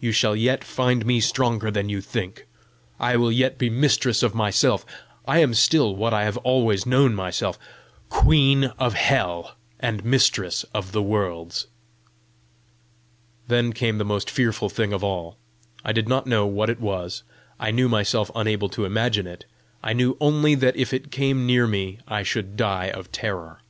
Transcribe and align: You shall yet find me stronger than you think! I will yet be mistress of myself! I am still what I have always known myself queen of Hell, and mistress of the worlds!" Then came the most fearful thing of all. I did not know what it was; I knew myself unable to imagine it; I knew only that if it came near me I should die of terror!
You 0.00 0.10
shall 0.10 0.34
yet 0.34 0.64
find 0.64 1.04
me 1.04 1.20
stronger 1.20 1.70
than 1.70 1.90
you 1.90 2.00
think! 2.00 2.46
I 2.98 3.16
will 3.18 3.30
yet 3.30 3.58
be 3.58 3.68
mistress 3.68 4.22
of 4.22 4.34
myself! 4.34 4.86
I 5.28 5.40
am 5.40 5.52
still 5.52 5.94
what 5.94 6.14
I 6.14 6.24
have 6.24 6.38
always 6.38 6.86
known 6.86 7.14
myself 7.14 7.58
queen 8.08 8.72
of 8.78 8.94
Hell, 8.94 9.54
and 9.78 10.02
mistress 10.02 10.64
of 10.72 10.92
the 10.92 11.02
worlds!" 11.02 11.66
Then 13.48 13.74
came 13.74 13.98
the 13.98 14.04
most 14.06 14.30
fearful 14.30 14.70
thing 14.70 14.94
of 14.94 15.04
all. 15.04 15.36
I 15.84 15.92
did 15.92 16.08
not 16.08 16.26
know 16.26 16.46
what 16.46 16.70
it 16.70 16.80
was; 16.80 17.22
I 17.60 17.70
knew 17.70 17.86
myself 17.86 18.30
unable 18.34 18.70
to 18.70 18.86
imagine 18.86 19.26
it; 19.26 19.44
I 19.82 19.92
knew 19.92 20.16
only 20.22 20.54
that 20.54 20.76
if 20.76 20.94
it 20.94 21.10
came 21.10 21.44
near 21.44 21.66
me 21.66 21.98
I 22.08 22.22
should 22.22 22.56
die 22.56 22.86
of 22.88 23.12
terror! 23.12 23.60